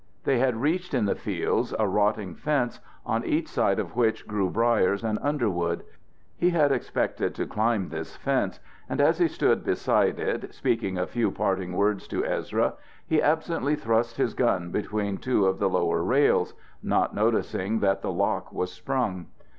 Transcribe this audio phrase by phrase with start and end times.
[0.23, 4.49] They had reached in the fields a rotting fence, on each side of which grew
[4.49, 5.83] briers and underwood.
[6.35, 8.59] He had expected to climb this fence,
[8.89, 12.73] and as he stood beside it speaking a few parting words to Ezra
[13.05, 18.11] he absently thrust his gun between two of the lower rails, not noticing that the
[18.11, 19.27] lock was sprung.